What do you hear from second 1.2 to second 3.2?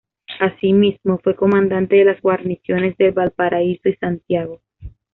comandante de las guarniciones de